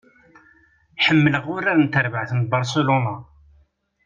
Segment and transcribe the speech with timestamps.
[1.05, 3.15] Ḥemmleɣ urar n terbaɛt n Barcelona.